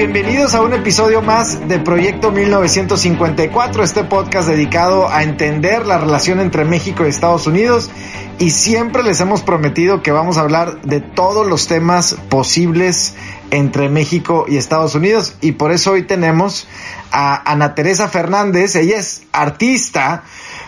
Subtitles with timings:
[0.00, 6.40] Bienvenidos a un episodio más de Proyecto 1954, este podcast dedicado a entender la relación
[6.40, 7.90] entre México y Estados Unidos.
[8.38, 13.14] Y siempre les hemos prometido que vamos a hablar de todos los temas posibles
[13.50, 15.34] entre México y Estados Unidos.
[15.42, 16.66] Y por eso hoy tenemos
[17.12, 18.76] a Ana Teresa Fernández.
[18.76, 20.24] Ella es artista,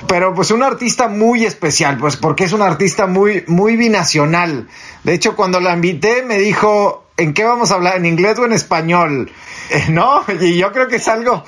[0.09, 4.69] pero pues una artista muy especial, pues porque es una artista muy, muy binacional.
[5.05, 7.97] De hecho, cuando la invité me dijo, ¿en qué vamos a hablar?
[7.97, 9.31] ¿En inglés o en español?
[9.71, 10.23] Eh, ¿No?
[10.39, 11.45] Y yo creo que es algo,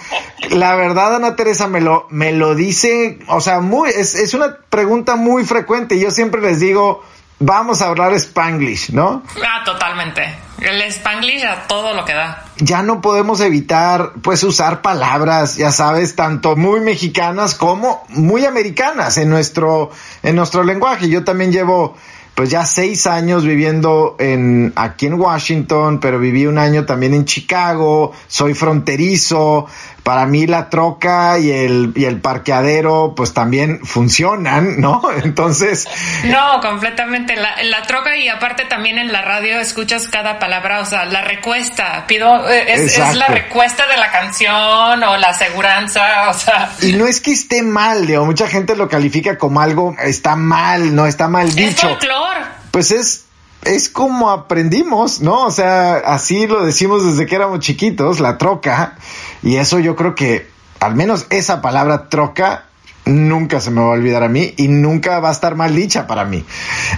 [0.48, 4.56] la verdad, Ana Teresa me lo, me lo dice, o sea, muy, es, es una
[4.70, 5.98] pregunta muy frecuente.
[5.98, 7.02] Yo siempre les digo,
[7.38, 9.22] vamos a hablar spanglish, ¿no?
[9.44, 10.22] Ah, totalmente.
[10.60, 12.44] El spanglish a todo lo que da.
[12.56, 19.18] Ya no podemos evitar, pues, usar palabras, ya sabes, tanto muy mexicanas como muy americanas
[19.18, 19.90] en nuestro,
[20.22, 21.08] en nuestro lenguaje.
[21.08, 21.96] Yo también llevo
[22.34, 27.24] pues ya seis años viviendo en, aquí en Washington, pero viví un año también en
[27.24, 29.66] Chicago, soy fronterizo,
[30.04, 35.02] para mí la troca y el, y el parqueadero pues también funcionan, ¿no?
[35.24, 35.88] Entonces...
[36.24, 37.34] No, completamente.
[37.36, 41.22] La, la troca y aparte también en la radio escuchas cada palabra, o sea, la
[41.22, 46.70] recuesta, pido, eh, es, es la recuesta de la canción o la aseguranza, o sea...
[46.82, 50.94] Y no es que esté mal, digo, mucha gente lo califica como algo, está mal,
[50.94, 51.88] no está mal dicho.
[51.88, 52.36] Es folclor.
[52.70, 53.23] Pues es
[53.64, 55.46] es como aprendimos, ¿no?
[55.46, 58.96] O sea, así lo decimos desde que éramos chiquitos, la troca.
[59.42, 60.48] Y eso yo creo que,
[60.80, 62.66] al menos esa palabra troca,
[63.06, 66.06] nunca se me va a olvidar a mí y nunca va a estar mal dicha
[66.06, 66.44] para mí.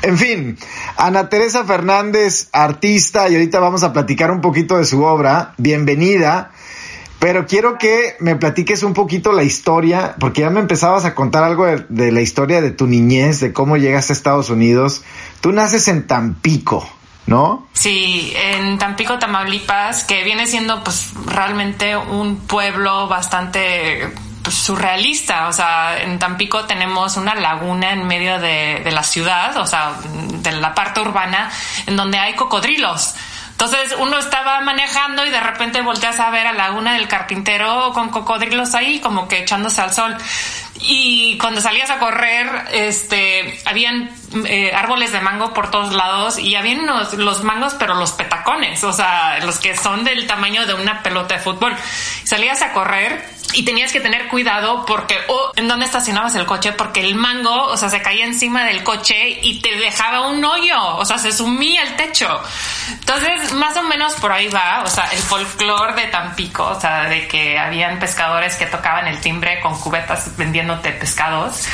[0.02, 0.58] En fin,
[0.96, 5.54] Ana Teresa Fernández, artista, y ahorita vamos a platicar un poquito de su obra.
[5.58, 6.52] Bienvenida.
[7.18, 11.44] Pero quiero que me platiques un poquito la historia, porque ya me empezabas a contar
[11.44, 15.02] algo de, de, la historia de tu niñez, de cómo llegaste a Estados Unidos.
[15.40, 16.88] Tú naces en Tampico,
[17.26, 17.66] ¿no?
[17.72, 24.08] Sí, en Tampico, Tamaulipas, que viene siendo pues realmente un pueblo bastante
[24.42, 25.48] pues, surrealista.
[25.48, 29.94] O sea, en Tampico tenemos una laguna en medio de, de la ciudad, o sea,
[30.42, 31.50] de la parte urbana,
[31.86, 33.14] en donde hay cocodrilos.
[33.56, 38.10] Entonces uno estaba manejando y de repente volteas a ver a Laguna del Carpintero con
[38.10, 40.14] cocodrilos ahí como que echándose al sol.
[40.82, 44.10] Y cuando salías a correr, este, habían
[44.46, 48.84] eh, árboles de mango por todos lados y habían los, los, mangos, pero los petacones,
[48.84, 51.74] o sea, los que son del tamaño de una pelota de fútbol.
[52.24, 56.72] Salías a correr y tenías que tener cuidado porque oh, en dónde estacionabas el coche
[56.72, 60.96] porque el mango, o sea, se caía encima del coche y te dejaba un hoyo,
[60.96, 62.28] o sea, se sumía el techo.
[62.90, 67.04] Entonces, más o menos por ahí va, o sea, el folclore de Tampico, o sea,
[67.04, 71.66] de que habían pescadores que tocaban el timbre con cubetas vendiéndote pescados.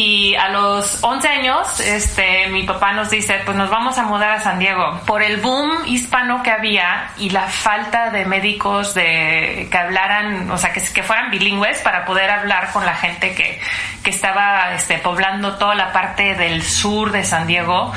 [0.00, 4.30] Y a los 11 años, este, mi papá nos dice, pues nos vamos a mudar
[4.30, 5.00] a San Diego.
[5.04, 10.56] Por el boom hispano que había y la falta de médicos de, que hablaran, o
[10.56, 13.60] sea, que, que fueran bilingües para poder hablar con la gente que,
[14.04, 17.92] que estaba este, poblando toda la parte del sur de San Diego,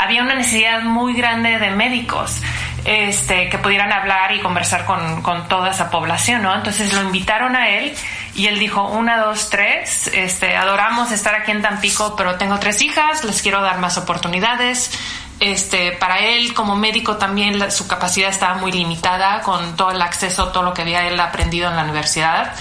[0.00, 2.42] había una necesidad muy grande de médicos.
[2.84, 6.54] Este, que pudieran hablar y conversar con, con toda esa población, ¿no?
[6.54, 7.92] Entonces lo invitaron a él
[8.36, 12.82] y él dijo, una, dos, tres, este, adoramos estar aquí en Tampico, pero tengo tres
[12.82, 14.90] hijas, les quiero dar más oportunidades.
[15.40, 20.00] Este, para él como médico también la, su capacidad estaba muy limitada con todo el
[20.02, 22.54] acceso, todo lo que había él aprendido en la universidad.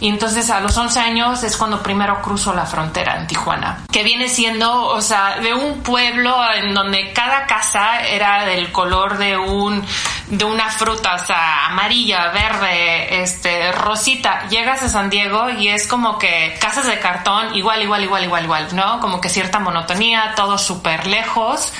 [0.00, 4.04] Y entonces a los 11 años es cuando primero cruzo la frontera en Tijuana, que
[4.04, 9.36] viene siendo, o sea, de un pueblo en donde cada casa era del color de
[9.36, 9.84] un
[10.28, 14.46] de una fruta, o sea, amarilla, verde, este, rosita.
[14.48, 18.44] Llegas a San Diego y es como que casas de cartón, igual, igual, igual, igual,
[18.44, 19.00] igual, ¿no?
[19.00, 21.72] Como que cierta monotonía, todo súper lejos.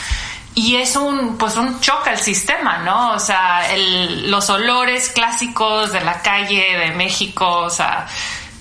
[0.59, 3.13] Y es un pues un choque al sistema, ¿no?
[3.13, 8.09] O sea, el, los olores clásicos de la calle de México, o sea,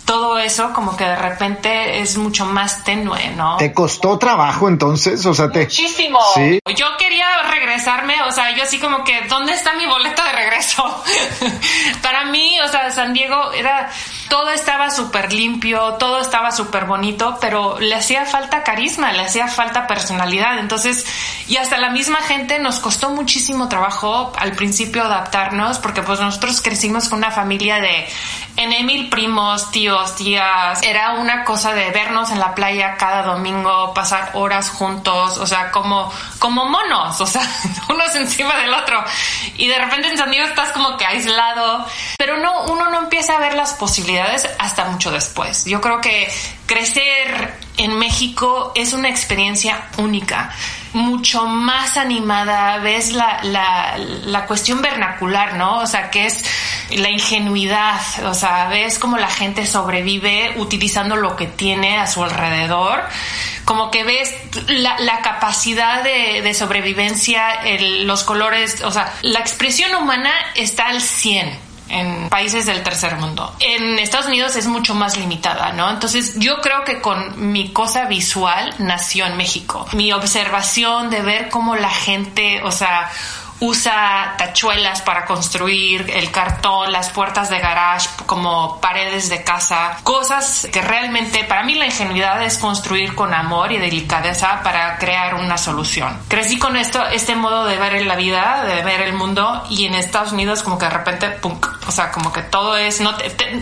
[0.06, 3.58] todo eso como que de repente es mucho más tenue, ¿no?
[3.58, 5.26] ¿Te costó trabajo entonces?
[5.26, 5.62] O sea, te...
[5.62, 6.20] Muchísimo.
[6.36, 6.60] ¿Sí?
[6.76, 11.04] Yo quería regresarme, o sea, yo así como que, ¿dónde está mi boleta de regreso?
[12.04, 13.90] Para mí, o sea, San Diego era,
[14.30, 19.48] todo estaba súper limpio, todo estaba súper bonito, pero le hacía falta carisma, le hacía
[19.48, 20.60] falta personalidad.
[20.60, 21.06] Entonces,
[21.48, 26.62] y hasta la misma gente nos costó muchísimo trabajo al principio adaptarnos, porque pues nosotros
[26.62, 28.08] crecimos con una familia de
[28.58, 30.82] en mil primos, tíos, tías.
[30.84, 35.72] Era una cosa de vernos en la playa cada domingo, pasar horas juntos, o sea,
[35.72, 37.42] como, como monos, o sea,
[37.90, 39.04] unos encima del otro.
[39.58, 41.86] Y de repente en San Diego estás como que aislado,
[42.18, 45.66] pero no, uno no empieza a ver las posibilidades hasta mucho después.
[45.66, 46.31] Yo creo que
[46.66, 50.52] crecer en México es una experiencia única
[50.94, 55.80] mucho más animada, ves la, la, la, cuestión vernacular, ¿no?
[55.80, 56.44] O sea, que es
[56.92, 62.24] la ingenuidad, o sea, ves cómo la gente sobrevive utilizando lo que tiene a su
[62.24, 63.04] alrededor,
[63.66, 64.34] como que ves
[64.68, 67.60] la, la capacidad de, de sobrevivencia,
[68.04, 73.54] los colores, o sea, la expresión humana está al 100 en países del tercer mundo.
[73.60, 75.89] En Estados Unidos es mucho más limitada, ¿no?
[75.89, 79.88] Entonces yo creo que con mi cosa visual nació en México.
[79.94, 83.10] Mi observación de ver cómo la gente, o sea,
[83.59, 90.68] usa tachuelas para construir el cartón, las puertas de garage como paredes de casa, cosas
[90.71, 95.57] que realmente para mí la ingenuidad es construir con amor y delicadeza para crear una
[95.57, 96.19] solución.
[96.27, 99.95] Crecí con esto, este modo de ver la vida, de ver el mundo y en
[99.95, 103.01] Estados Unidos como que de repente, pum, o sea, como que todo es,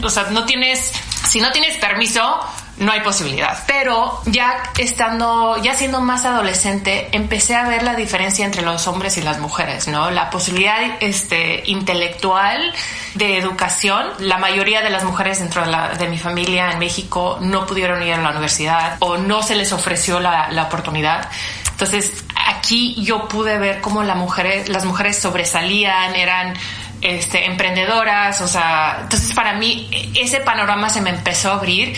[0.04, 0.92] o sea, no tienes,
[1.28, 2.40] si no tienes permiso,
[2.78, 3.64] no hay posibilidad.
[3.68, 9.18] Pero ya estando, ya siendo más adolescente, empecé a ver la diferencia entre los hombres
[9.18, 10.12] y las mujeres, ¿no?
[10.12, 12.74] La posibilidad este, intelectual
[13.14, 14.06] de educación.
[14.20, 18.04] La mayoría de las mujeres dentro de, la, de mi familia en México no pudieron
[18.04, 21.30] ir a la universidad o no se les ofreció la, la oportunidad.
[21.72, 26.56] Entonces, aquí yo pude ver cómo la mujer, las mujeres sobresalían, eran
[27.02, 31.96] este, emprendedoras, o sea, entonces para mí ese panorama se me empezó a abrir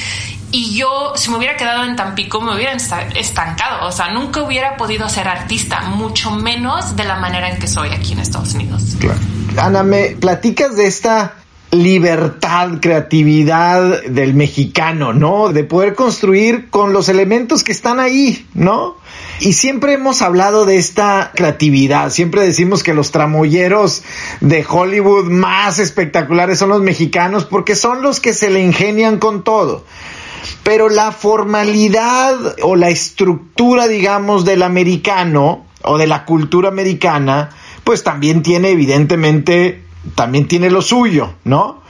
[0.51, 3.87] y yo, si me hubiera quedado en Tampico, me hubiera estancado.
[3.87, 7.89] O sea, nunca hubiera podido ser artista, mucho menos de la manera en que soy
[7.89, 8.95] aquí en Estados Unidos.
[8.99, 9.19] Claro.
[9.57, 11.33] Ana, me platicas de esta
[11.71, 15.51] libertad, creatividad del mexicano, ¿no?
[15.51, 18.95] De poder construir con los elementos que están ahí, ¿no?
[19.41, 24.03] Y siempre hemos hablado de esta creatividad, siempre decimos que los tramoyeros
[24.39, 29.43] de Hollywood más espectaculares son los mexicanos porque son los que se le ingenian con
[29.43, 29.83] todo.
[30.67, 37.51] Pero la formalidad o la estructura, digamos, del americano o de la cultura americana,
[37.85, 39.85] pues también tiene evidentemente,
[40.15, 41.83] también tiene lo suyo, ¿no?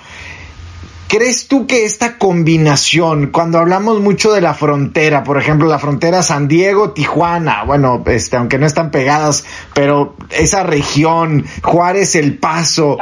[1.07, 6.21] ¿Crees tú que esta combinación, cuando hablamos mucho de la frontera, por ejemplo, la frontera
[6.21, 12.98] San Diego, Tijuana, bueno, este, aunque no están pegadas, pero esa región, Juárez, El Paso,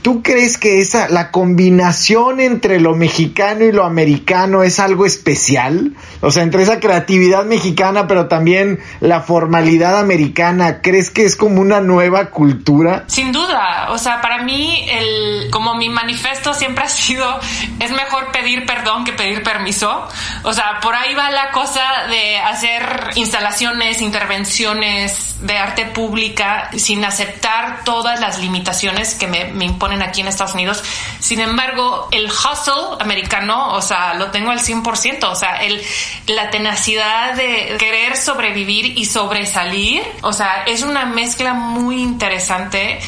[0.00, 5.92] ¿tú crees que esa, la combinación entre lo mexicano y lo americano es algo especial?
[6.22, 11.60] O sea, entre esa creatividad mexicana, pero también la formalidad americana, ¿crees que es como
[11.60, 13.04] una nueva cultura?
[13.08, 17.41] Sin duda, o sea, para mí, el, como mi manifiesto siempre ha sido
[17.78, 20.08] es mejor pedir perdón que pedir permiso.
[20.42, 27.04] O sea, por ahí va la cosa de hacer instalaciones, intervenciones de arte pública sin
[27.04, 30.82] aceptar todas las limitaciones que me, me imponen aquí en Estados Unidos.
[31.18, 35.24] Sin embargo, el hustle americano, o sea, lo tengo al 100%.
[35.24, 35.82] O sea, el,
[36.26, 43.00] la tenacidad de querer sobrevivir y sobresalir, o sea, es una mezcla muy interesante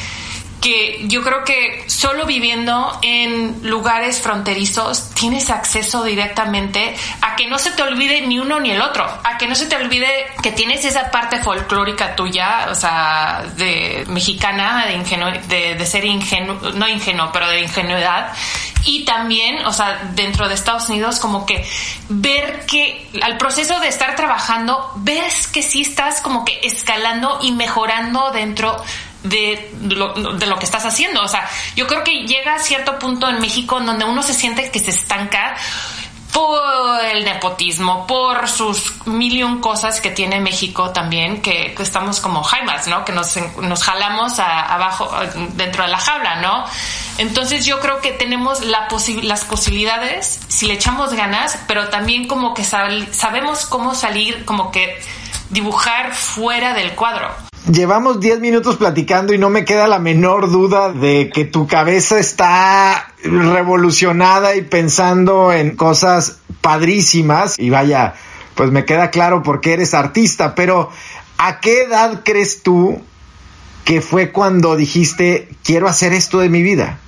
[0.65, 7.59] que yo creo que solo viviendo en lugares fronterizos tienes acceso directamente a que no
[7.59, 10.07] se te olvide ni uno ni el otro, a que no se te olvide
[10.41, 16.87] que tienes esa parte folclórica tuya, o sea, de mexicana, de, de, ser ingenuo, no
[16.89, 18.33] ingenuo, pero de ingenuidad.
[18.85, 21.63] Y también, o sea, dentro de Estados Unidos, como que
[22.09, 27.51] ver que al proceso de estar trabajando, ves que sí estás como que escalando y
[27.51, 28.83] mejorando dentro
[29.25, 31.21] de lo, de lo que estás haciendo.
[31.21, 34.33] O sea, yo creo que llega a cierto punto en México en donde uno se
[34.33, 35.55] siente que se estanca
[36.35, 42.87] por el nepotismo, por sus mil cosas que tiene México también, que, estamos como jaimas,
[42.87, 43.05] ¿no?
[43.05, 45.09] Que nos, nos jalamos abajo,
[45.53, 46.65] dentro de la jaula, ¿no?
[47.19, 48.89] Entonces yo creo que tenemos la
[49.23, 55.01] las posibilidades si le echamos ganas, pero también como que sabemos cómo salir, como que
[55.51, 57.33] dibujar fuera del cuadro.
[57.71, 62.19] Llevamos 10 minutos platicando y no me queda la menor duda de que tu cabeza
[62.19, 67.57] está revolucionada y pensando en cosas padrísimas.
[67.57, 68.13] Y vaya,
[68.53, 70.91] pues me queda claro por qué eres artista, pero
[71.39, 73.01] ¿a qué edad crees tú
[73.83, 76.99] que fue cuando dijiste, quiero hacer esto de mi vida?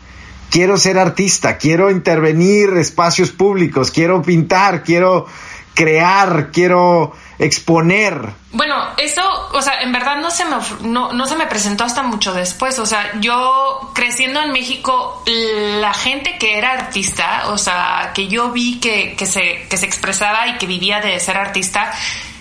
[0.50, 5.28] Quiero ser artista, quiero intervenir espacios públicos, quiero pintar, quiero
[5.76, 8.34] crear, quiero exponer.
[8.52, 9.22] Bueno, eso,
[9.54, 12.80] o sea, en verdad no se me no, no se me presentó hasta mucho después.
[12.80, 18.52] O sea, yo creciendo en México, la gente que era artista, o sea, que yo
[18.52, 21.94] vi que, que se, que se expresaba y que vivía de ser artista,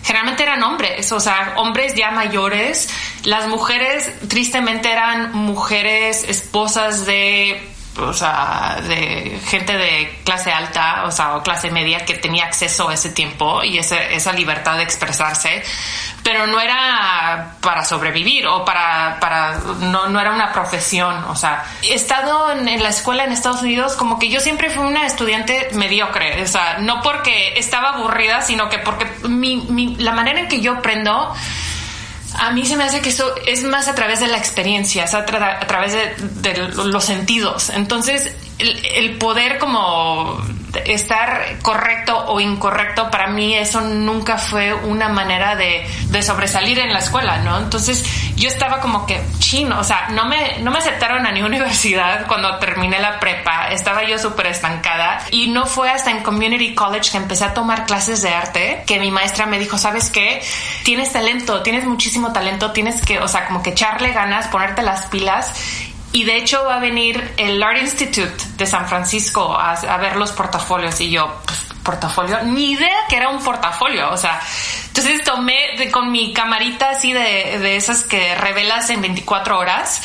[0.03, 2.89] generalmente eran hombres, o sea, hombres ya mayores.
[3.25, 11.11] Las mujeres, tristemente, eran mujeres esposas de o sea, de gente de clase alta, o
[11.11, 15.63] sea, o clase media que tenía acceso a ese tiempo y esa libertad de expresarse,
[16.23, 21.65] pero no era para sobrevivir o para, para no, no era una profesión, o sea,
[21.83, 25.07] he estado en, en, la escuela en Estados Unidos como que yo siempre fui una
[25.07, 30.41] estudiante mediocre, o sea, no porque estaba aburrida, sino que porque mi, mi, la manera
[30.41, 31.35] en que yo aprendo
[32.39, 35.15] a mí se me hace que eso es más a través de la experiencia, es
[35.15, 37.71] a, tra a través de, de, los sentidos.
[37.71, 40.41] Entonces, el, el, poder como
[40.87, 46.93] estar correcto o incorrecto, para mí eso nunca fue una manera de, de sobresalir en
[46.93, 47.59] la escuela, ¿no?
[47.59, 48.05] Entonces,
[48.37, 52.27] yo estaba como que chino, o sea, no me, no me aceptaron a ni universidad
[52.27, 57.11] cuando terminé la prepa, estaba yo súper estancada y no fue hasta en Community College
[57.11, 60.43] que empecé a tomar clases de arte que mi maestra me dijo, ¿sabes qué?
[60.85, 65.07] Tienes talento, tienes muchísimo talento, tienes que, o sea, como que echarle ganas, ponerte las
[65.07, 65.53] pilas
[66.13, 70.33] y de hecho va a venir el Art Institute de San Francisco a, ver los
[70.33, 71.01] portafolios.
[71.01, 74.41] Y yo, pues, portafolio, ni idea que era un portafolio, o sea,
[74.89, 75.55] entonces tomé
[75.93, 80.03] con mi camarita así de, de esas que revelas en 24 horas,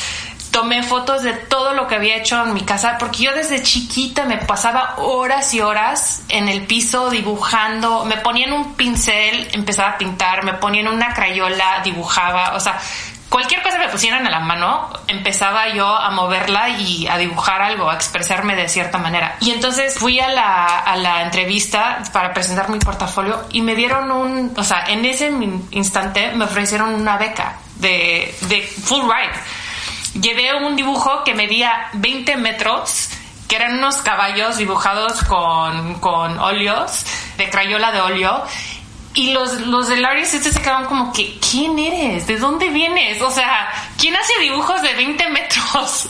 [0.52, 4.24] tomé fotos de todo lo que había hecho en mi casa, porque yo desde chiquita
[4.26, 9.98] me pasaba horas y horas en el piso dibujando, me ponían un pincel, empezaba a
[9.98, 12.78] pintar, me ponían una crayola, dibujaba, o sea,
[13.32, 17.62] cualquier cosa que me pusieran a la mano, empezaba yo a moverla y a dibujar
[17.62, 19.36] algo, a expresarme de cierta manera.
[19.40, 24.10] Y entonces fui a la, a la entrevista para presentar mi portafolio y me dieron
[24.10, 25.32] un, o sea, en ese
[25.70, 30.20] instante me ofrecieron una beca de, de full ride.
[30.20, 33.08] Llevé un dibujo que medía 20 metros
[33.48, 37.04] que eran unos caballos dibujados con, con óleos,
[37.36, 38.44] de crayola de óleo,
[39.14, 42.26] y los, los del Aries este se quedaron como que, ¿quién eres?
[42.26, 43.20] ¿De dónde vienes?
[43.20, 46.08] O sea, ¿quién hace dibujos de 20 metros?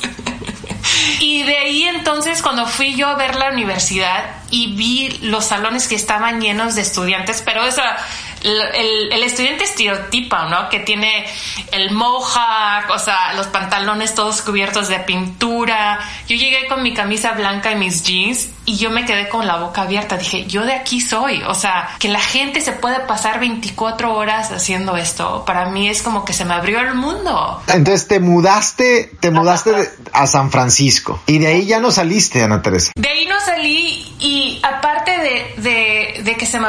[1.21, 5.89] y de ahí entonces cuando fui yo a ver la universidad y vi los salones
[5.89, 7.97] que estaban llenos de estudiantes, pero esa
[8.43, 10.69] el, el, estudiante estereotipa, ¿no?
[10.69, 11.27] Que tiene
[11.71, 16.01] el mohawk, o sea, los pantalones todos cubiertos de pintura.
[16.29, 19.57] Yo llegué con mi camisa blanca y mis jeans y yo me quedé con la
[19.57, 20.17] boca abierta.
[20.17, 21.43] Dije, yo de aquí soy.
[21.45, 26.03] O sea, que la gente se puede pasar 24 horas haciendo esto, para mí es
[26.03, 27.63] como que se me abrió el mundo.
[27.67, 32.43] Entonces te mudaste, te mudaste de, a San Francisco y de ahí ya no saliste,
[32.43, 32.93] Ana Teresa.
[32.97, 36.69] De ahí no salí y aparte de, de, de que se me,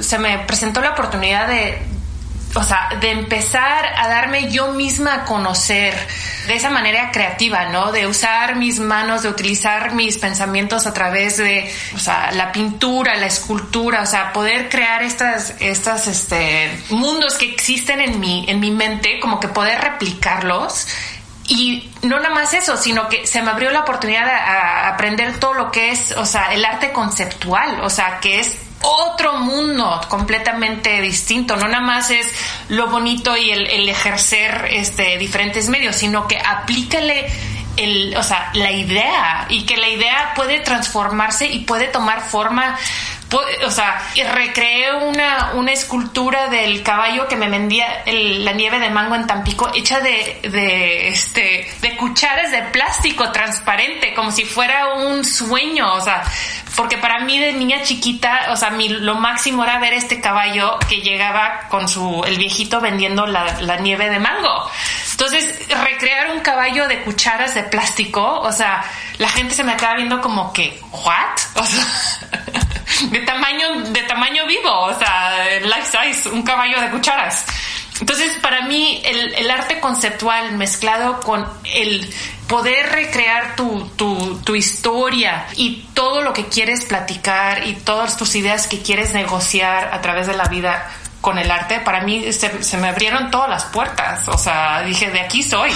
[0.00, 1.82] se me presentó la oportunidad de,
[2.54, 5.94] o sea, de empezar a darme yo misma a conocer
[6.46, 7.90] de esa manera creativa, ¿no?
[7.90, 13.16] De usar mis manos, de utilizar mis pensamientos a través de, o sea, la pintura,
[13.16, 18.60] la escultura, o sea, poder crear estas, estas, este, mundos que existen en mi, en
[18.60, 20.86] mi mente, como que poder replicarlos.
[21.46, 25.38] Y no nada más eso, sino que se me abrió la oportunidad a, a aprender
[25.38, 30.00] todo lo que es, o sea, el arte conceptual, o sea, que es otro mundo
[30.08, 31.56] completamente distinto.
[31.56, 32.26] No nada más es
[32.68, 37.26] lo bonito y el, el ejercer este, diferentes medios, sino que aplícale
[37.76, 42.76] el, o sea, la idea y que la idea puede transformarse y puede tomar forma
[43.66, 44.00] o sea,
[44.32, 49.26] recreé una, una escultura del caballo que me vendía el, la nieve de mango en
[49.26, 55.94] Tampico, hecha de, de, este, de cucharas de plástico transparente, como si fuera un sueño,
[55.94, 56.22] o sea,
[56.76, 60.78] porque para mí de niña chiquita, o sea, mi, lo máximo era ver este caballo
[60.88, 64.70] que llegaba con su, el viejito vendiendo la, la nieve de mango.
[65.12, 68.84] Entonces, recrear un caballo de cucharas de plástico, o sea,
[69.18, 71.14] la gente se me acaba viendo como que, ¿what?
[71.54, 71.86] O sea,
[73.10, 77.44] de tamaño, de tamaño vivo, o sea, life size, un caballo de cucharas.
[78.00, 82.12] Entonces, para mí, el, el arte conceptual mezclado con el
[82.48, 88.34] poder recrear tu, tu, tu, historia y todo lo que quieres platicar y todas tus
[88.34, 92.62] ideas que quieres negociar a través de la vida con el arte, para mí se,
[92.62, 94.28] se me abrieron todas las puertas.
[94.28, 95.70] O sea, dije, de aquí soy.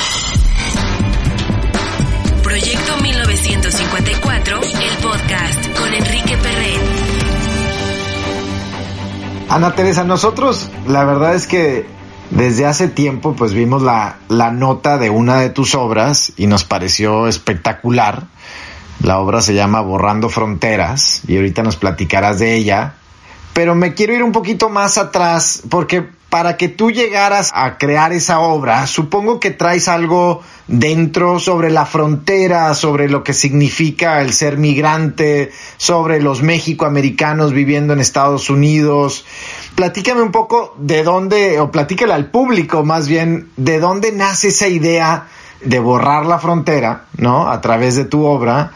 [2.42, 6.97] Proyecto 1954, el podcast con Enrique Perret.
[9.48, 11.86] Ana Teresa, nosotros la verdad es que
[12.30, 16.64] desde hace tiempo pues vimos la, la nota de una de tus obras y nos
[16.64, 18.24] pareció espectacular.
[19.02, 22.94] La obra se llama Borrando Fronteras y ahorita nos platicarás de ella.
[23.54, 28.12] Pero me quiero ir un poquito más atrás porque para que tú llegaras a crear
[28.12, 34.34] esa obra, supongo que traes algo dentro sobre la frontera, sobre lo que significa el
[34.34, 39.24] ser migrante, sobre los mexicoamericanos viviendo en Estados Unidos.
[39.74, 44.68] Platícame un poco de dónde, o platícale al público más bien, de dónde nace esa
[44.68, 45.28] idea
[45.62, 47.50] de borrar la frontera, ¿no?
[47.50, 48.72] A través de tu obra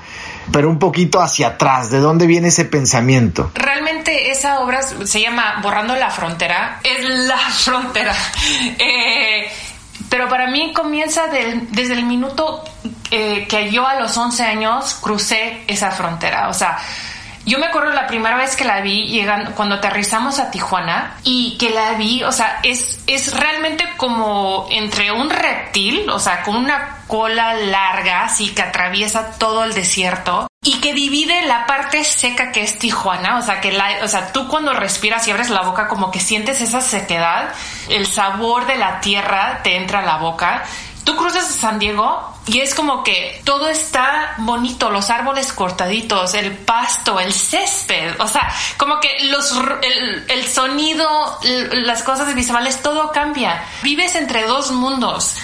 [0.51, 3.51] pero un poquito hacia atrás, ¿de dónde viene ese pensamiento?
[3.55, 8.15] Realmente esa obra se llama Borrando la Frontera, es la frontera.
[8.79, 9.51] Eh,
[10.09, 12.65] pero para mí comienza desde el minuto
[13.11, 16.49] eh, que yo a los 11 años crucé esa frontera.
[16.49, 16.79] O sea,
[17.45, 21.57] yo me acuerdo la primera vez que la vi llegando, cuando aterrizamos a Tijuana y
[21.59, 26.57] que la vi, o sea, es, es realmente como entre un reptil, o sea, con
[26.57, 32.53] una cola larga, así que atraviesa todo el desierto y que divide la parte seca
[32.53, 35.63] que es Tijuana, o sea, que la, o sea, tú cuando respiras y abres la
[35.63, 37.53] boca como que sientes esa sequedad,
[37.89, 40.63] el sabor de la tierra te entra a la boca
[41.05, 46.35] Tú cruzas a San Diego y es como que todo está bonito, los árboles cortaditos,
[46.35, 51.09] el pasto, el césped, o sea, como que los, el, el sonido,
[51.43, 53.65] las cosas visuales, todo cambia.
[53.83, 55.35] Vives entre dos mundos.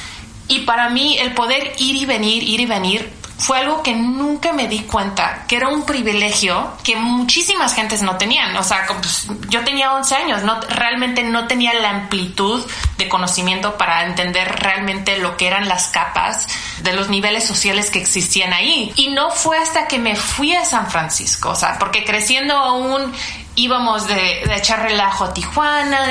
[0.46, 4.52] Y para mí el poder ir y venir, ir y venir, fue algo que nunca
[4.52, 8.57] me di cuenta, que era un privilegio que muchísimas gentes no tenían.
[8.57, 12.66] O sea, pues, yo tenía 11 años, no, realmente no tenía la amplitud
[12.99, 16.49] de conocimiento para entender realmente lo que eran las capas
[16.83, 18.92] de los niveles sociales que existían ahí.
[18.97, 23.12] Y no fue hasta que me fui a San Francisco, o sea, porque creciendo aún
[23.54, 24.14] íbamos de,
[24.47, 26.06] de, echar relajo a Tijuana,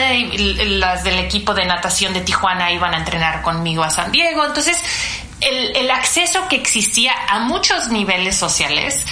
[0.65, 4.77] las del equipo de natación de Tijuana iban a entrenar conmigo a San Diego, entonces
[5.41, 9.05] el, acceso que existía a muchos niveles sociales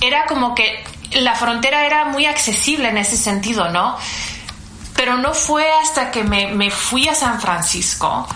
[0.00, 3.96] era como que la frontera era muy accesible en ese sentido, ¿no?
[4.94, 8.26] Pero no fue hasta que me, fui a San Francisco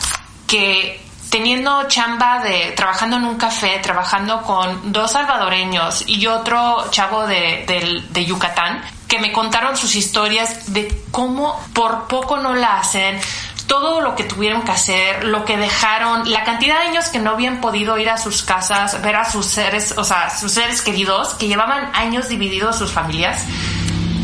[0.46, 7.26] que teniendo chamba de trabajando en un café, trabajando con dos salvadoreños y otro chavo
[7.26, 13.18] de, de, Yucatán, que me contaron sus historias de cómo por poco no la hacen,
[13.66, 17.31] todo lo que tuvieron que hacer, lo que dejaron, la cantidad de años que no
[17.31, 21.35] habían podido ir a sus casas, ver a sus seres, o sea, sus seres queridos,
[21.35, 23.44] que llevaban años divididos sus familias,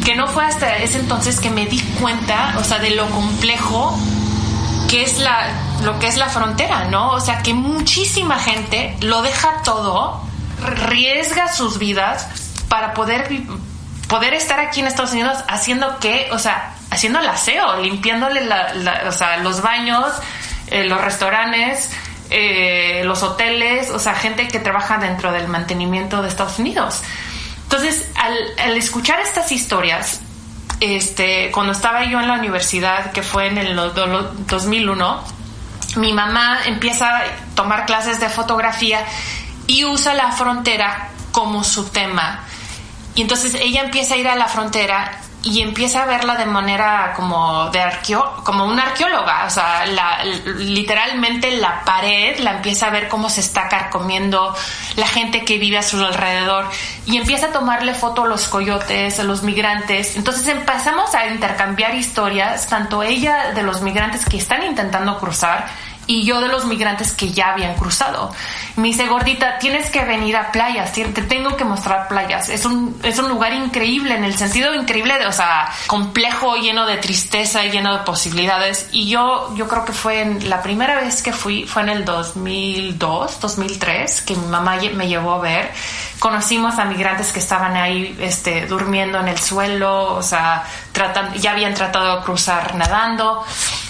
[0.04, 3.98] que no fue hasta ese entonces que me di cuenta, o sea, de lo complejo
[4.88, 5.48] que es la,
[5.82, 7.12] lo que es la frontera, ¿no?
[7.12, 10.20] O sea, que muchísima gente lo deja todo,
[10.60, 12.26] riesga sus vidas
[12.68, 13.28] para poder
[14.08, 18.42] poder estar aquí en Estados Unidos haciendo que, o sea, haciendo el aseo, limpiándole
[19.06, 20.06] o sea, los baños,
[20.68, 21.90] eh, los restaurantes,
[22.30, 27.02] eh, los hoteles, o sea, gente que trabaja dentro del mantenimiento de Estados Unidos.
[27.62, 30.20] Entonces, al, escuchar estas historias,
[30.80, 35.24] este, cuando estaba yo en la universidad, que fue en el 2001,
[35.96, 37.22] mi mamá empieza a
[37.54, 39.04] tomar clases de fotografía
[39.66, 42.44] y usa la frontera como su tema
[43.14, 47.12] y entonces ella empieza a ir a la frontera y empieza a verla de manera
[47.16, 52.90] como de arqueo, como una arqueóloga, o sea, la, literalmente la pared la empieza a
[52.90, 54.54] ver cómo se está carcomiendo
[54.96, 56.68] la gente que vive a su alrededor
[57.06, 60.16] y empieza a tomarle foto a los coyotes, a los migrantes.
[60.16, 65.68] Entonces empezamos a intercambiar historias, tanto ella de los migrantes que están intentando cruzar
[66.10, 68.32] y yo de los migrantes que ya habían cruzado.
[68.74, 72.48] Me dice, gordita, tienes que venir a playas, te tengo que mostrar playas.
[72.48, 76.84] Es un, es un lugar increíble, en el sentido increíble, de, o sea, complejo, lleno
[76.84, 78.88] de tristeza, lleno de posibilidades.
[78.90, 82.04] Y yo, yo creo que fue en, la primera vez que fui, fue en el
[82.04, 85.70] 2002, 2003, que mi mamá me llevó a ver.
[86.18, 91.52] Conocimos a migrantes que estaban ahí, este, durmiendo en el suelo, o sea, tratan, ya
[91.52, 93.44] habían tratado de cruzar nadando.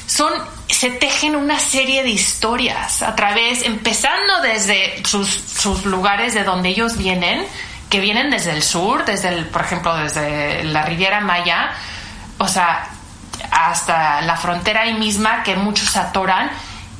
[0.06, 6.44] Son se tejen una serie de historias a través, empezando desde sus, sus, lugares de
[6.44, 7.46] donde ellos vienen,
[7.88, 11.70] que vienen desde el sur, desde por ejemplo, desde la Riviera Maya,
[12.38, 12.88] o sea,
[13.50, 16.50] hasta la frontera ahí misma que muchos atoran,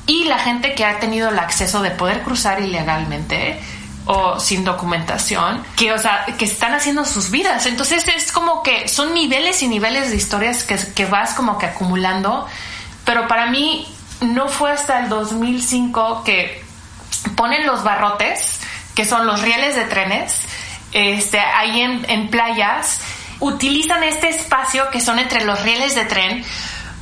[0.07, 3.61] y la gente que ha tenido el acceso de poder cruzar ilegalmente,
[4.07, 7.67] o sin documentación que, o sea, que están haciendo sus vidas.
[7.67, 11.67] Entonces es como que son niveles y niveles de historias que, que vas como que
[11.67, 12.49] acumulando,
[13.11, 13.85] pero para mí
[14.21, 16.63] no fue hasta el 2005 que
[17.35, 18.61] ponen los barrotes,
[18.95, 20.45] que son los rieles de trenes,
[20.93, 23.01] este, ahí en, en playas,
[23.41, 26.45] utilizan este espacio que son entre los rieles de tren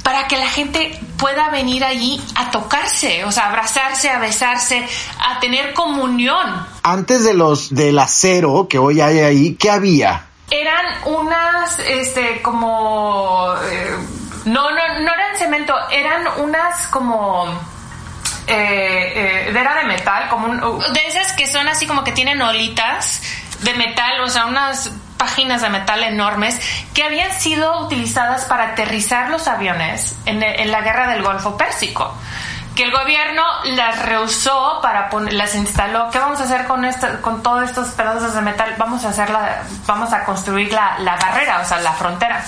[0.03, 4.89] para que la gente pueda venir allí a tocarse, o sea, a abrazarse, a besarse,
[5.29, 6.67] a tener comunión.
[6.85, 10.25] Antes de los del acero que hoy hay ahí, ¿qué había?
[10.51, 13.95] Eran unas, este, como, eh,
[14.49, 17.47] no, no, no eran cemento, eran unas como,
[18.47, 22.41] eh, eh, era de metal, como un, de esas que son así como que tienen
[22.41, 23.23] olitas
[23.61, 26.59] de metal, o sea, unas páginas de metal enormes
[26.95, 32.15] que habían sido utilizadas para aterrizar los aviones en, la guerra del Golfo Pérsico
[32.77, 36.11] que el gobierno las rehusó para poner, las instaló.
[36.13, 38.77] ¿Qué vamos a hacer con esto, con todos estos pedazos de metal?
[38.79, 42.45] Vamos a hacer la, vamos a construir la, la barrera, o sea, la frontera.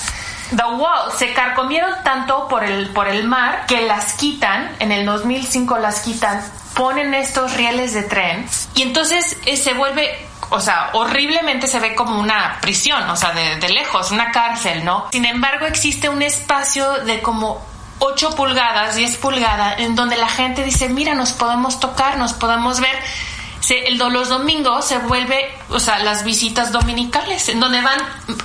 [0.51, 5.07] The Wall se carcomieron tanto por el, por el mar que las quitan, en el
[5.07, 6.43] 2005 las quitan,
[6.75, 11.95] ponen estos rieles de tren y entonces eh, se vuelve o sea, horriblemente se ve
[11.95, 15.07] como una prisión, o sea, de, de, lejos, una cárcel, ¿no?
[15.13, 17.65] Sin embargo, existe un espacio de como
[18.01, 22.81] 8 pulgadas, 10 pulgadas, en donde la gente dice, mira, nos podemos tocar, nos podemos
[22.81, 22.99] ver.
[23.69, 28.01] El, los domingos se vuelve, o sea, las visitas dominicales, en donde van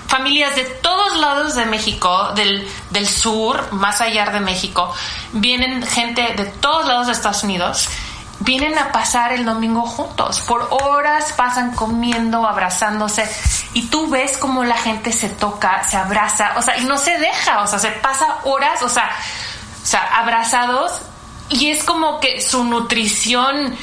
[0.07, 4.93] familias de todos lados de México, del, del sur, más allá de México,
[5.31, 7.87] vienen gente de todos lados de Estados Unidos.
[8.39, 10.41] Vienen a pasar el domingo juntos.
[10.41, 13.27] Por horas pasan comiendo, abrazándose.
[13.73, 17.17] Y tú ves como la gente se toca, se abraza, o sea, y no se
[17.17, 19.09] deja, o sea, se pasa horas, o sea,
[19.81, 21.01] o sea, abrazados.
[21.49, 23.75] Y es como que su nutrición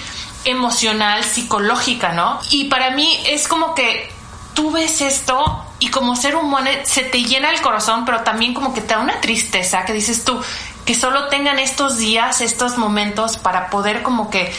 [0.44, 2.40] emocional, psicológica, ¿no?
[2.50, 4.10] Y para mí es como que
[4.54, 8.72] tú ves esto y como ser humano se te llena el corazón, pero también como
[8.74, 10.40] que te da una tristeza que dices tú,
[10.84, 14.52] que solo tengan estos días, estos momentos para poder como que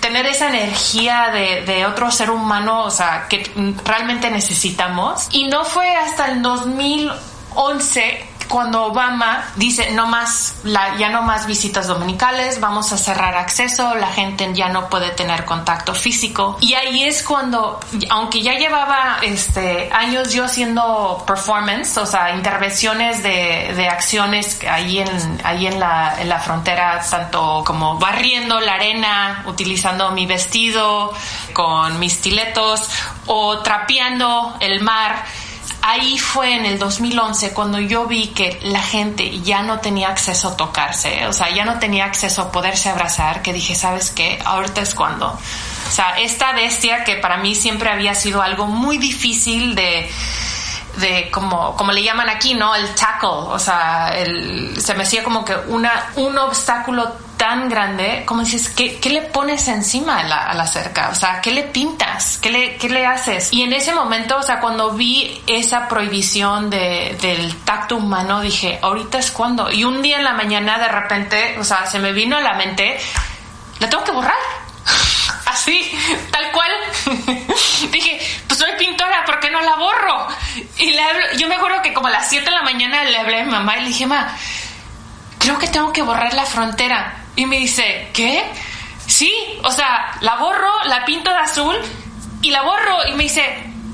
[0.00, 3.50] tener esa energía de, de, otro ser humano, o sea, que
[3.84, 5.26] realmente necesitamos.
[5.30, 11.46] Y no fue hasta el 2011 cuando Obama dice no más la, ya no más
[11.46, 16.58] visitas dominicales, vamos a cerrar acceso, la gente ya no puede tener contacto físico.
[16.60, 23.22] Y ahí es cuando aunque ya llevaba este años yo haciendo performance, o sea, intervenciones
[23.22, 28.74] de, de acciones ahí en ahí en la, en la frontera tanto como barriendo la
[28.74, 31.12] arena, utilizando mi vestido
[31.52, 32.88] con mis stiletos
[33.26, 35.24] o trapeando el mar
[35.82, 40.48] ahí fue en el 2011 cuando yo vi que la gente ya no tenía acceso
[40.48, 44.38] a tocarse, o sea, ya no tenía acceso a poderse abrazar, que dije, ¿sabes qué?
[44.44, 45.28] Ahorita es cuando.
[45.28, 50.10] O sea, esta bestia que para mí siempre había sido algo muy difícil de
[50.96, 52.74] de como, como le llaman aquí, ¿no?
[52.74, 58.22] El tackle, o sea, el, se me hacía como que una, un obstáculo tan grande,
[58.26, 61.08] como dices, ¿qué, ¿qué, le pones encima a la, cerca?
[61.08, 62.36] O sea, ¿qué le pintas?
[62.36, 63.50] ¿Qué le, ¿Qué le haces?
[63.50, 68.78] Y en ese momento, o sea, cuando vi esa prohibición de, del tacto humano, dije,
[68.82, 69.72] ahorita es cuando.
[69.72, 72.52] Y un día en la mañana, de repente, o sea, se me vino a la
[72.52, 72.98] mente,
[73.78, 74.34] la tengo que borrar.
[75.46, 75.90] Así,
[76.30, 76.70] tal cual.
[77.90, 80.26] dije, pues soy pintora, ¿por qué no la borro?
[80.76, 81.02] Y le
[81.38, 83.50] yo me acuerdo que como a las 7 de la mañana le hablé a mi
[83.50, 84.36] mamá y le dije, ma,
[85.38, 87.16] creo que tengo que borrar la frontera.
[87.40, 88.44] Y me dice, ¿qué?
[89.06, 89.32] Sí,
[89.64, 91.74] o sea, la borro, la pinto de azul
[92.42, 93.08] y la borro.
[93.08, 93.42] Y me dice,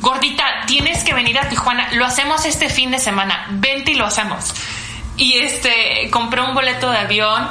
[0.01, 1.93] gordita, tienes que venir a Tijuana.
[1.93, 3.47] Lo hacemos este fin de semana.
[3.51, 4.53] Vente y lo hacemos.
[5.17, 7.49] Y este, compré un boleto de avión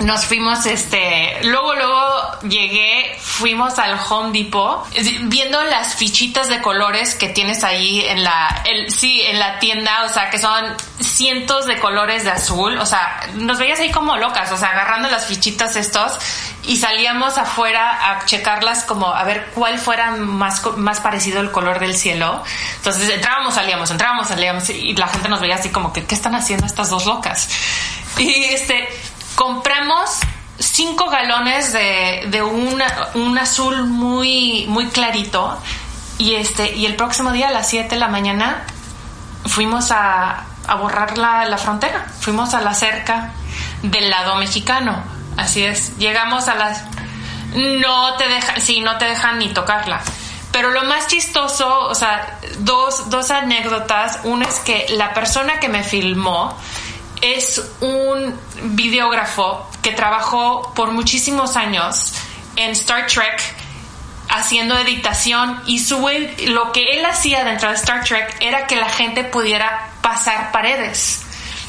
[0.00, 4.86] nos fuimos, este, luego, luego llegué, fuimos al Home Depot,
[5.24, 10.04] viendo las fichitas de colores que tienes ahí en la, el, sí, en la tienda,
[10.04, 10.64] o sea, que son
[11.00, 15.08] cientos de colores de azul, o sea, nos veías ahí como locas, o sea, agarrando
[15.08, 16.18] las fichitas estos
[16.62, 21.80] y salíamos afuera a checarlas como a ver cuál fuera más, más parecido el color
[21.80, 22.42] del cielo.
[22.76, 26.34] Entonces entrábamos, salíamos, entrábamos, salíamos y la gente nos veía así como que, ¿qué están
[26.34, 27.48] haciendo estas dos locas?
[28.18, 28.88] Y este,
[29.40, 30.18] compramos
[30.58, 35.58] cinco galones de, de un azul muy, muy clarito
[36.18, 38.66] y, este, y el próximo día a las 7 de la mañana
[39.46, 43.32] fuimos a, a borrar la, la, frontera, fuimos a la cerca
[43.82, 45.02] del lado mexicano,
[45.38, 46.84] así es, llegamos a las...
[47.54, 50.02] No te dejan, sí, no te dejan ni tocarla.
[50.52, 54.20] Pero lo más chistoso, o sea, dos, dos anécdotas.
[54.24, 56.56] Una es que la persona que me filmó,
[57.20, 62.14] es un videógrafo que trabajó por muchísimos años
[62.56, 63.40] en Star Trek
[64.28, 65.98] haciendo editación y su,
[66.46, 71.22] lo que él hacía dentro de Star Trek era que la gente pudiera pasar paredes.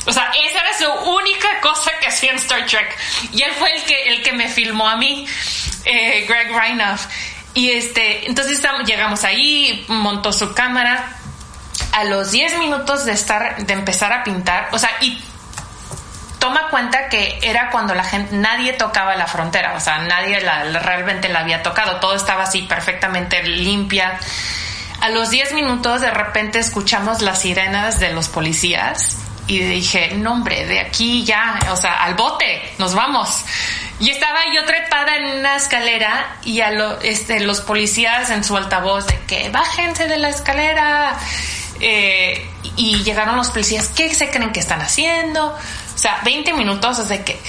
[0.05, 2.95] O sea, esa era su única cosa que hacía en Star Trek.
[3.33, 5.27] Y él fue el que, el que me filmó a mí,
[5.85, 7.05] eh, Greg Reinoff.
[7.53, 11.17] Y este, entonces llegamos ahí, montó su cámara.
[11.93, 15.21] A los 10 minutos de estar, de empezar a pintar, o sea, y
[16.41, 21.29] toma cuenta que era cuando la gente, nadie tocaba la frontera, o sea, nadie realmente
[21.29, 24.19] la había tocado, todo estaba así perfectamente limpia.
[25.01, 30.33] A los 10 minutos de repente escuchamos las sirenas de los policías y dije, no
[30.33, 33.43] hombre, de aquí ya, o sea, al bote, nos vamos.
[33.99, 36.71] Y estaba yo trepada en una escalera y a
[37.03, 41.15] este, los policías en su altavoz de que bájense de la escalera.
[41.79, 45.55] Eh, y llegaron los policías, ¿qué se creen que están haciendo?
[46.01, 47.39] O sea, 20 minutos, sea, que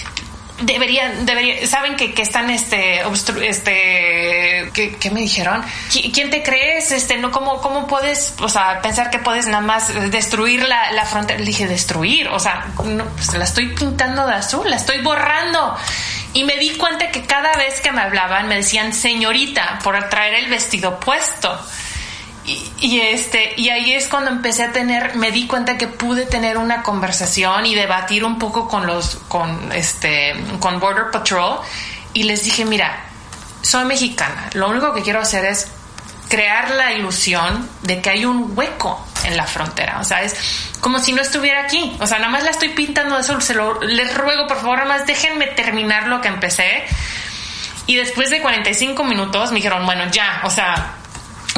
[0.60, 3.00] deberían, deberían, saben que, que están este,
[3.40, 5.64] este, ¿qué, me dijeron?
[5.90, 6.92] ¿Quién te crees?
[6.92, 11.06] Este, no, ¿cómo, cómo puedes, o sea, pensar que puedes nada más destruir la, la
[11.06, 11.38] frontera?
[11.38, 15.74] Le dije, destruir, o sea, no, pues la estoy pintando de azul, la estoy borrando.
[16.34, 20.34] Y me di cuenta que cada vez que me hablaban me decían señorita por traer
[20.34, 21.58] el vestido puesto.
[22.44, 26.58] Y, este y ahí es cuando empecé a tener me di cuenta que pude tener
[26.58, 31.60] una conversación y debatir un poco con los con este con Border Patrol.
[32.14, 33.04] Y les dije mira
[33.62, 34.50] soy mexicana.
[34.54, 35.68] Lo único que quiero hacer es
[36.28, 40.34] crear la ilusión de que hay un hueco en la frontera o sea es
[40.80, 41.96] como si no estuviera aquí.
[42.00, 44.98] O sea nada más la estoy pintando azul se lo les ruego por favor nada
[44.98, 46.84] más déjenme terminar lo que empecé.
[47.86, 50.96] Y después de 45 minutos me dijeron bueno ya o sea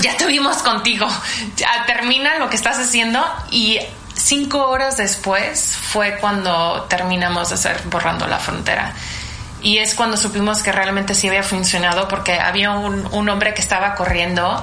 [0.04, 1.08] ya estuvimos contigo,
[1.56, 3.78] ya termina lo que estás haciendo y
[4.14, 8.92] cinco horas después fue cuando terminamos de hacer Borrando la Frontera.
[9.62, 13.94] Y es cuando supimos que realmente sí había funcionado porque había un, hombre que estaba
[13.94, 14.62] corriendo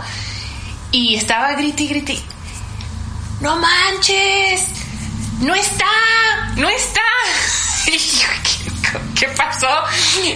[0.92, 2.24] y estaba griti, griti.
[3.40, 4.68] ¡No manches!
[5.40, 5.86] ¡No está!
[6.56, 7.02] ¡No está!
[7.88, 8.72] ¿qué,
[9.20, 9.70] ¿qué pasó?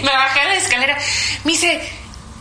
[0.02, 0.98] Me bajé a la escalera.
[1.44, 1.92] Me dice,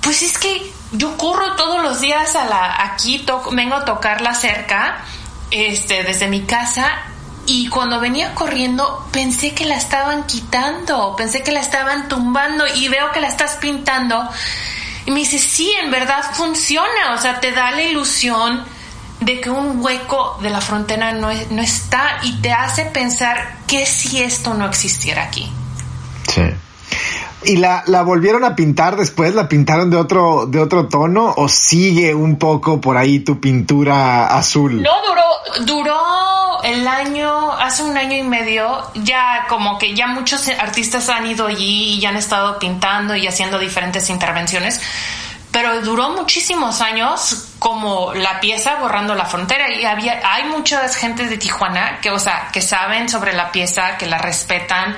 [0.01, 4.34] pues es que yo corro todos los días a la, aquí vengo a tocar la
[4.34, 5.04] cerca,
[5.52, 6.88] este, desde mi casa
[7.48, 12.88] y cuando venía corriendo pensé que la estaban quitando, pensé que la estaban tumbando y
[12.88, 14.28] veo que la estás pintando.
[15.06, 18.65] Y me dice, sí, en verdad funciona, o sea, te da la ilusión
[19.19, 23.86] de que un hueco de la frontera no, no está y te hace pensar que
[23.86, 25.52] si esto no existiera aquí.
[27.45, 29.36] ¿Y la, la volvieron a pintar después?
[29.36, 31.34] ¿La pintaron de otro, de otro tono?
[31.38, 34.81] ¿O sigue un poco por ahí tu pintura azul?
[34.81, 40.47] No, duró, duró el año, hace un año y medio, ya como que ya muchos
[40.49, 44.81] artistas han ido allí y han estado pintando y haciendo diferentes intervenciones
[45.55, 51.29] pero duró muchísimos años como la pieza borrando la frontera y había hay muchas gentes
[51.29, 54.97] de Tijuana que o sea que saben sobre la pieza que la respetan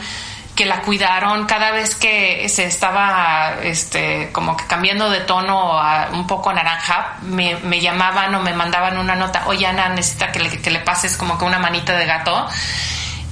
[0.57, 6.09] que la cuidaron cada vez que se estaba este como que cambiando de tono a
[6.11, 10.49] un poco naranja me, llamaban o me mandaban una nota oye Ana necesita que le,
[10.59, 12.49] que le pases como que una manita de gato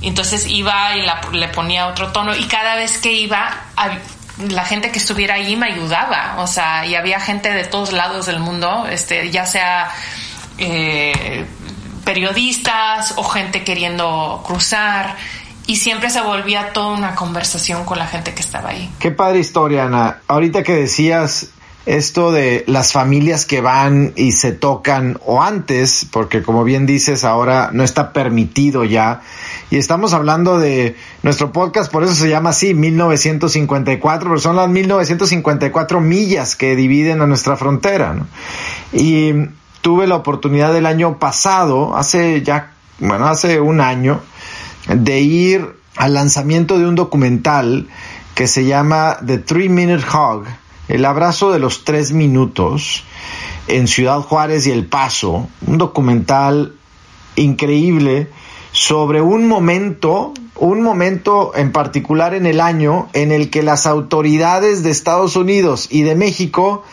[0.02, 3.50] entonces iba y le ponía otro tono y cada vez que iba
[4.38, 6.36] la gente que estuviera allí me ayudaba.
[6.38, 9.90] O sea y había gente de todos lados del mundo este ya sea
[10.60, 11.46] eh,
[12.04, 15.16] periodistas o gente queriendo cruzar
[15.68, 18.90] y siempre se volvía toda una conversación con la gente que estaba ahí.
[19.00, 20.22] Qué padre historia, Ana.
[20.28, 21.50] Ahorita que decías
[21.86, 27.24] esto de las familias que van y se tocan o antes, porque como bien dices,
[27.24, 29.22] ahora no está permitido ya.
[29.70, 34.70] Y estamos hablando de nuestro podcast, por eso se llama así, 1954, pero son las
[34.70, 38.14] 1954 millas que dividen a nuestra frontera.
[38.14, 38.28] ¿no?
[38.92, 39.34] Y
[39.82, 44.22] tuve la oportunidad el año pasado, hace ya, bueno, hace un año,
[44.88, 47.88] de ir al lanzamiento de un documental
[48.34, 50.46] que se llama The Three Minute Hug,
[50.88, 53.04] el abrazo de los tres minutos,
[53.68, 56.76] en Ciudad Juárez y El Paso, un documental
[57.36, 58.30] increíble
[58.72, 64.84] sobre un momento, un momento en particular en el año en el que las autoridades
[64.84, 66.84] de Estados Unidos y de México,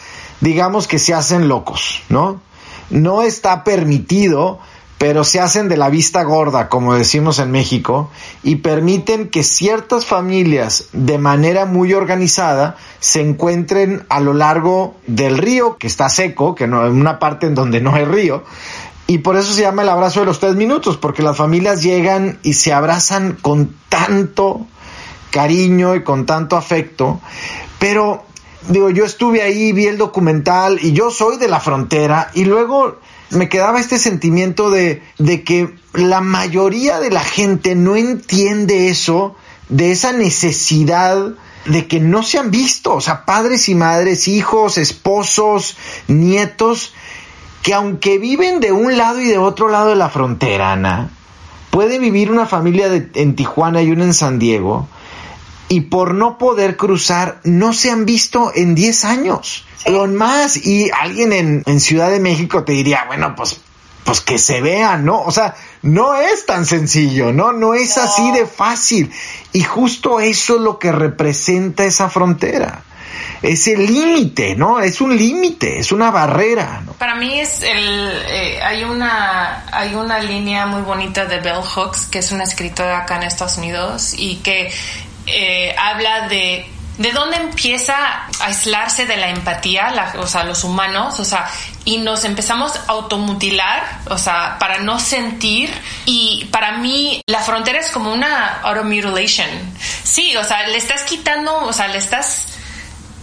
[0.40, 2.40] digamos que se hacen locos, ¿no?
[2.90, 4.60] No está permitido
[5.02, 8.08] pero se hacen de la vista gorda, como decimos en México,
[8.44, 15.38] y permiten que ciertas familias de manera muy organizada se encuentren a lo largo del
[15.38, 18.44] río, que está seco, que no en una parte en donde no hay río,
[19.08, 22.38] y por eso se llama el abrazo de los tres minutos, porque las familias llegan
[22.44, 24.68] y se abrazan con tanto
[25.32, 27.20] cariño y con tanto afecto,
[27.80, 28.22] pero
[28.68, 32.98] digo, yo estuve ahí, vi el documental y yo soy de la frontera y luego
[33.32, 39.36] me quedaba este sentimiento de, de que la mayoría de la gente no entiende eso,
[39.68, 44.78] de esa necesidad de que no se han visto, o sea, padres y madres, hijos,
[44.78, 45.76] esposos,
[46.08, 46.92] nietos,
[47.62, 51.10] que aunque viven de un lado y de otro lado de la frontera, Ana,
[51.70, 54.88] puede vivir una familia de, en Tijuana y una en San Diego,
[55.72, 59.64] y por no poder cruzar no se han visto en 10 años.
[59.86, 63.58] Lo más, y alguien en, en Ciudad de México te diría, bueno, pues,
[64.04, 65.22] pues que se vean, ¿no?
[65.22, 67.54] O sea, no es tan sencillo, ¿no?
[67.54, 69.10] No es así de fácil.
[69.54, 72.82] Y justo eso es lo que representa esa frontera.
[73.40, 74.78] Ese límite, ¿no?
[74.78, 76.82] Es un límite, es una barrera.
[76.84, 76.92] ¿no?
[76.92, 82.06] Para mí es el, eh, hay una, hay una línea muy bonita de Bell Hooks,
[82.06, 84.70] que es una escritora acá en Estados Unidos y que
[85.26, 86.66] eh, habla de
[86.98, 87.96] ¿De dónde empieza
[88.40, 91.18] aislarse de la empatía, o sea, los humanos?
[91.20, 91.50] O sea,
[91.86, 95.72] y nos empezamos a automutilar, o sea, para no sentir.
[96.04, 99.48] Y para mí, la frontera es como una automutilation.
[100.04, 102.48] Sí, o sea, le estás quitando, o sea, le estás,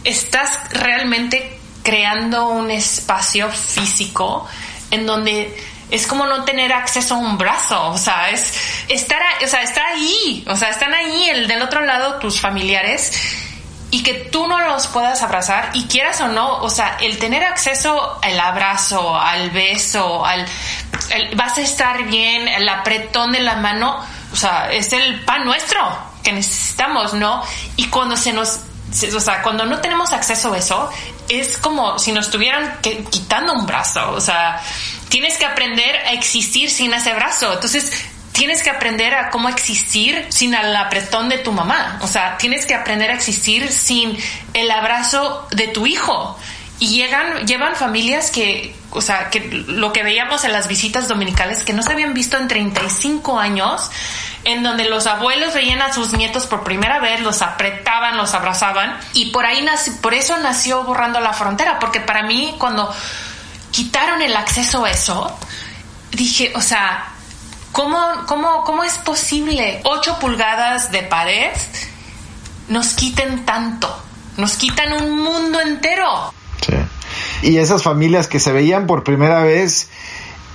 [0.03, 4.47] estás realmente creando un espacio físico
[4.89, 5.55] en donde
[5.91, 8.53] es como no tener acceso a un brazo, o sea, es
[8.87, 13.11] estar, o sea, está ahí, o sea, están ahí el del otro lado tus familiares
[13.91, 17.43] y que tú no los puedas abrazar y quieras o no, o sea, el tener
[17.43, 20.45] acceso al abrazo, al beso, al
[21.35, 23.99] vas a estar bien, el apretón de la mano,
[24.31, 25.79] o sea, es el pan nuestro
[26.23, 27.41] que necesitamos, ¿no?
[27.77, 28.59] Y cuando se nos
[29.15, 30.89] o sea, cuando no tenemos acceso a eso,
[31.27, 34.11] es como si nos estuvieran quitando un brazo.
[34.11, 34.59] O sea,
[35.09, 37.53] tienes que aprender a existir sin ese brazo.
[37.53, 37.91] Entonces,
[38.31, 41.99] tienes que aprender a cómo existir sin el apretón de tu mamá.
[42.01, 44.17] O sea, tienes que aprender a existir sin
[44.53, 46.39] el abrazo de tu hijo.
[46.79, 51.65] Y llegan, llevan familias que, o sea, que lo que veíamos en las visitas dominicales,
[51.65, 53.91] que no se habían visto en 35 años,
[54.45, 58.97] en donde los abuelos veían a sus nietos por primera vez, los apretaban, los abrazaban,
[59.13, 59.65] y por ahí
[60.01, 62.95] por eso nació Borrando la Frontera, porque para mí cuando
[63.83, 65.37] quitaron el acceso a eso,
[66.11, 67.13] dije, o sea,
[67.71, 71.51] ¿Cómo, cómo, cómo es posible 8 pulgadas de pared
[72.67, 73.87] nos quiten tanto?
[74.37, 76.33] Nos quitan un mundo entero.
[76.65, 76.73] Sí.
[77.47, 79.89] Y esas familias que se veían por primera vez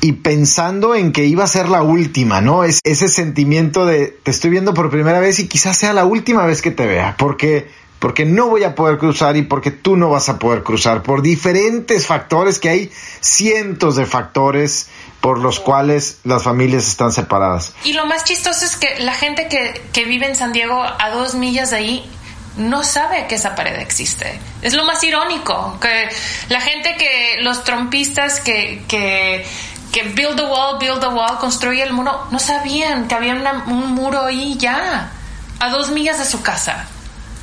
[0.01, 2.65] y pensando en que iba a ser la última, ¿no?
[2.65, 6.45] Es ese sentimiento de te estoy viendo por primera vez y quizás sea la última
[6.47, 10.11] vez que te vea, porque porque no voy a poder cruzar y porque tú no
[10.11, 12.93] vas a poder cruzar por diferentes factores que hay
[13.25, 14.89] cientos de factores
[15.21, 17.73] por los cuales las familias están separadas.
[17.85, 21.11] Y lo más chistoso es que la gente que, que vive en San Diego a
[21.11, 22.11] dos millas de ahí
[22.59, 24.39] no sabe que esa pared existe.
[24.61, 26.09] Es lo más irónico, que
[26.51, 29.47] la gente que, los trompistas que, que,
[29.91, 33.35] que build the wall, build the wall, construye el muro, no sabían que había
[33.67, 35.11] un muro ahí ya,
[35.59, 36.87] a dos millas de su casa.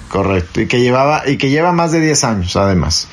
[0.09, 3.07] Correcto, y que llevaba, y que lleva más de 10 años además.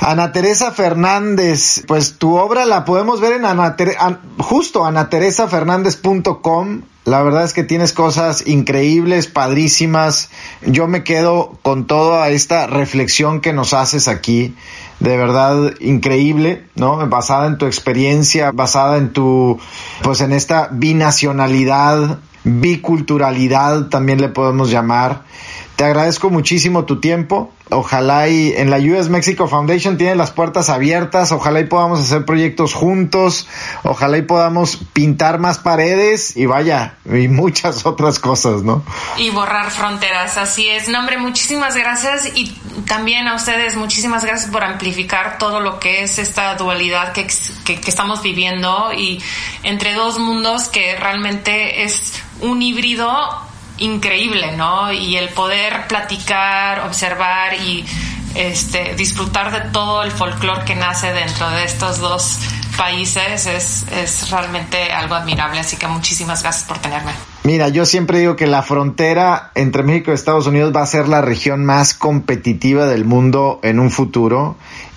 [0.00, 3.76] Ana Teresa Fernández, pues tu obra la podemos ver en Ana
[4.38, 6.82] justo anateresafernández.com.
[7.06, 10.28] La verdad es que tienes cosas increíbles, padrísimas.
[10.62, 14.54] Yo me quedo con toda esta reflexión que nos haces aquí.
[14.98, 17.06] De verdad increíble, ¿no?
[17.08, 19.58] Basada en tu experiencia, basada en tu,
[20.02, 25.22] pues en esta binacionalidad, biculturalidad también le podemos llamar.
[25.76, 27.52] Te agradezco muchísimo tu tiempo.
[27.68, 31.32] Ojalá y en la US Mexico Foundation tiene las puertas abiertas.
[31.32, 33.46] Ojalá y podamos hacer proyectos juntos.
[33.82, 38.82] Ojalá y podamos pintar más paredes y vaya, y muchas otras cosas, ¿no?
[39.18, 40.88] Y borrar fronteras, así es.
[40.88, 42.56] No, muchísimas gracias y
[42.88, 47.26] también a ustedes muchísimas gracias por amplificar todo lo que es esta dualidad que,
[47.66, 49.22] que estamos viviendo y
[49.62, 53.45] entre dos mundos que realmente es un híbrido
[53.78, 54.92] increíble, ¿no?
[54.92, 57.84] Y el poder platicar, observar y
[58.34, 62.38] este, disfrutar de todo el folclore que nace dentro de estos dos
[62.76, 65.60] países es, es realmente algo admirable.
[65.60, 67.12] Así que muchísimas gracias por tenerme.
[67.44, 71.08] Mira, yo siempre digo que la frontera entre México y Estados Unidos va a ser
[71.08, 74.56] la región más competitiva del mundo en un futuro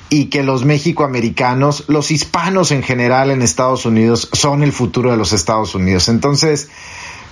[0.10, 5.18] y que los mexicoamericanos, los hispanos en general en Estados Unidos son el futuro de
[5.18, 6.10] los Estados Unidos.
[6.10, 6.70] Entonces,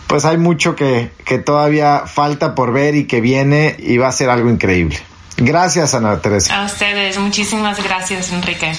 [0.07, 4.11] pues hay mucho que, que todavía falta por ver y que viene y va a
[4.11, 4.97] ser algo increíble.
[5.37, 6.63] Gracias, Ana Teresa.
[6.63, 8.71] A ustedes, muchísimas gracias, Enrique.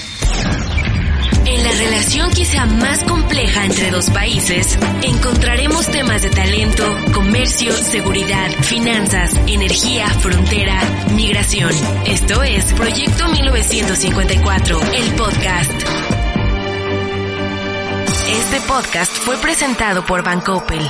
[1.45, 8.51] En la relación quizá más compleja entre dos países, encontraremos temas de talento, comercio, seguridad,
[8.61, 10.79] finanzas, energía, frontera,
[11.15, 11.71] migración.
[12.05, 15.71] Esto es Proyecto 1954, el podcast.
[18.27, 20.87] Este podcast fue presentado por Bancoppel,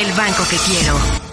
[0.00, 1.29] el banco que quiero.